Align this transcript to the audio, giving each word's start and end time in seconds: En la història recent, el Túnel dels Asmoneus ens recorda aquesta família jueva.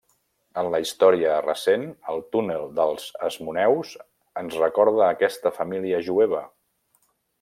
En 0.59 0.67
la 0.75 0.77
història 0.83 1.33
recent, 1.43 1.83
el 2.13 2.23
Túnel 2.35 2.65
dels 2.79 3.05
Asmoneus 3.29 3.91
ens 4.43 4.57
recorda 4.63 5.07
aquesta 5.09 5.53
família 5.59 6.01
jueva. 6.09 6.43